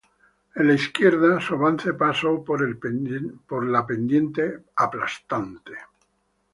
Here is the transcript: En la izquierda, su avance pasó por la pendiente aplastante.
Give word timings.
En 0.55 0.67
la 0.67 0.73
izquierda, 0.73 1.39
su 1.39 1.53
avance 1.53 1.93
pasó 1.93 2.43
por 2.43 2.65
la 3.69 3.85
pendiente 3.85 4.63
aplastante. 4.75 5.73